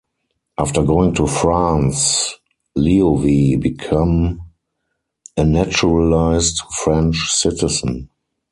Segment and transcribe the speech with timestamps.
[0.57, 2.33] After going to France,
[2.75, 4.41] Loewy become
[5.37, 8.09] a naturalised French citizen.